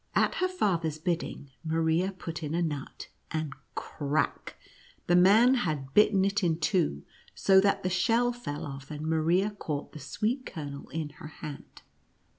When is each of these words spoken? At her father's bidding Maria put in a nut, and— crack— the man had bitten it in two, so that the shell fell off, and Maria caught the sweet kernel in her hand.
At 0.15 0.33
her 0.41 0.47
father's 0.47 0.97
bidding 0.97 1.51
Maria 1.63 2.11
put 2.11 2.41
in 2.41 2.55
a 2.55 2.61
nut, 2.63 3.09
and— 3.29 3.53
crack— 3.75 4.55
the 5.05 5.15
man 5.15 5.53
had 5.53 5.93
bitten 5.93 6.25
it 6.25 6.43
in 6.43 6.59
two, 6.59 7.03
so 7.35 7.61
that 7.61 7.83
the 7.83 7.89
shell 7.91 8.31
fell 8.33 8.65
off, 8.65 8.89
and 8.89 9.05
Maria 9.05 9.51
caught 9.51 9.91
the 9.91 9.99
sweet 9.99 10.43
kernel 10.43 10.89
in 10.89 11.09
her 11.21 11.27
hand. 11.27 11.83